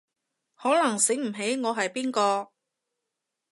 [0.55, 2.49] 可能醒唔起我係邊個